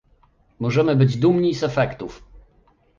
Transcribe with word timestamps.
Możemy 0.59 0.95
być 0.95 1.17
dumni 1.17 1.55
z 1.55 1.63
efektów 1.63 2.23